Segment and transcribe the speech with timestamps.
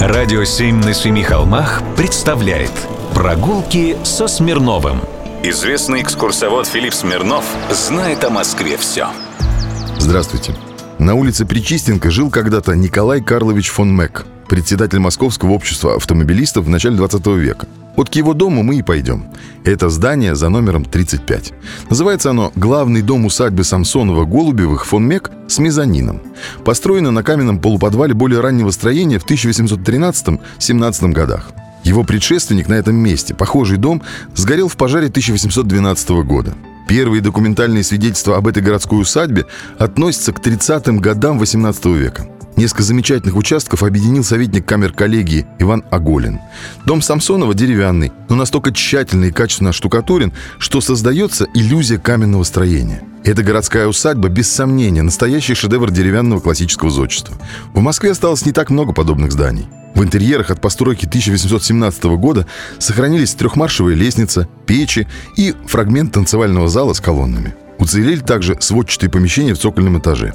[0.00, 2.70] Радио «Семь на семи холмах» представляет
[3.14, 5.00] Прогулки со Смирновым
[5.42, 9.08] Известный экскурсовод Филипп Смирнов знает о Москве все
[9.98, 10.54] Здравствуйте.
[10.98, 16.96] На улице Причистенко жил когда-то Николай Карлович фон Мек, председатель Московского общества автомобилистов в начале
[16.96, 17.66] 20 века.
[17.96, 19.24] Вот к его дому мы и пойдем.
[19.64, 21.52] Это здание за номером 35.
[21.90, 26.20] Называется оно «Главный дом усадьбы Самсонова-Голубевых фон Мек с мезонином».
[26.64, 31.50] Построено на каменном полуподвале более раннего строения в 1813-17 годах.
[31.84, 34.02] Его предшественник на этом месте, похожий дом,
[34.34, 36.54] сгорел в пожаре 1812 года.
[36.88, 39.46] Первые документальные свидетельства об этой городской усадьбе
[39.78, 42.28] относятся к 30-м годам 18 века.
[42.56, 46.40] Несколько замечательных участков объединил советник камер коллегии Иван Оголин.
[46.86, 53.02] Дом Самсонова деревянный, но настолько тщательно и качественно штукатурен, что создается иллюзия каменного строения.
[53.24, 57.36] Эта городская усадьба, без сомнения, настоящий шедевр деревянного классического зодчества.
[57.74, 59.68] В Москве осталось не так много подобных зданий.
[59.94, 62.46] В интерьерах от постройки 1817 года
[62.78, 67.54] сохранились трехмаршевая лестница, печи и фрагмент танцевального зала с колоннами.
[67.78, 70.34] Уцелели также сводчатые помещения в цокольном этаже.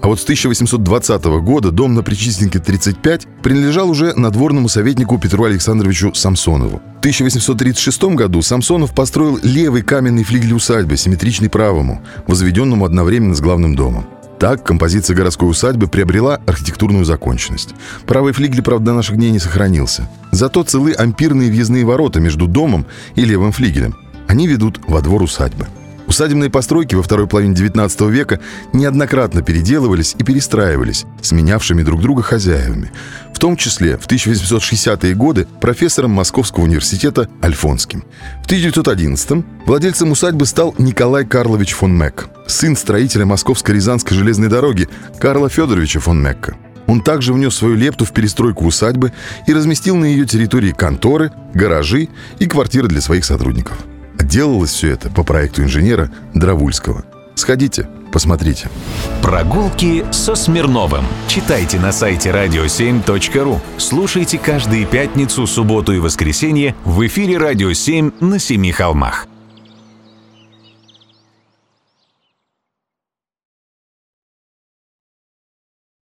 [0.00, 6.12] А вот с 1820 года дом на Причистенке 35 принадлежал уже надворному советнику Петру Александровичу
[6.14, 6.82] Самсонову.
[6.96, 13.76] В 1836 году Самсонов построил левый каменный флигель усадьбы, симметричный правому, возведенному одновременно с главным
[13.76, 14.06] домом.
[14.40, 17.74] Так композиция городской усадьбы приобрела архитектурную законченность.
[18.06, 20.08] Правый флигель, правда, до наших дней не сохранился.
[20.32, 23.96] Зато целы ампирные въездные ворота между домом и левым флигелем.
[24.28, 25.66] Они ведут во двор усадьбы.
[26.10, 28.40] Усадебные постройки во второй половине XIX века
[28.72, 32.90] неоднократно переделывались и перестраивались, сменявшими друг друга хозяевами.
[33.32, 38.02] В том числе в 1860-е годы профессором Московского университета Альфонским.
[38.42, 44.88] В 1911-м владельцем усадьбы стал Николай Карлович фон Мек, сын строителя Московско-Рязанской железной дороги
[45.20, 46.56] Карла Федоровича фон Мекка.
[46.88, 49.12] Он также внес свою лепту в перестройку усадьбы
[49.46, 52.08] и разместил на ее территории конторы, гаражи
[52.40, 53.78] и квартиры для своих сотрудников.
[54.30, 57.04] Делалось все это по проекту инженера Дравульского.
[57.34, 58.68] Сходите, посмотрите.
[59.22, 61.04] Прогулки со Смирновым.
[61.26, 63.58] Читайте на сайте radio7.ru.
[63.76, 69.26] Слушайте каждые пятницу, субботу и воскресенье в эфире «Радио 7» на Семи холмах.